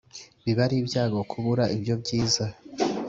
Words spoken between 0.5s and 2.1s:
ari ibyago kubura ibyo